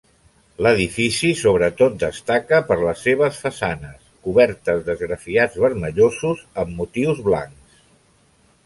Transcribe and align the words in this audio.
L'edifici 0.67 1.29
sobretot 1.41 1.99
destaca 2.03 2.61
per 2.71 2.77
les 2.85 3.03
seves 3.09 3.37
façanes, 3.43 4.01
coberts 4.29 4.75
d'esgrafiats 4.89 5.61
vermellosos 5.67 6.45
amb 6.65 6.75
motius 6.83 7.25
blancs. 7.31 7.83